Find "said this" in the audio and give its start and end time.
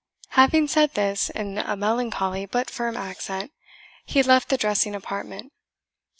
0.69-1.29